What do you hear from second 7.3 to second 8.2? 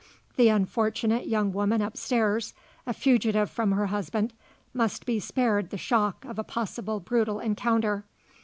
encounter.